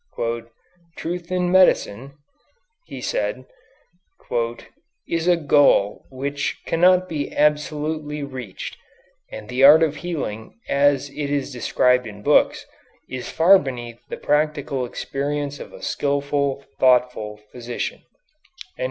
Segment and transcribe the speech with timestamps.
[0.95, 2.15] "Truth in medicine,"
[2.87, 3.45] he said,
[5.07, 8.77] "is a goal which cannot be absolutely reached,
[9.31, 12.65] and the art of healing, as it is described in books,
[13.11, 18.01] is far beneath the practical experience of a skilful, thoughtful physician."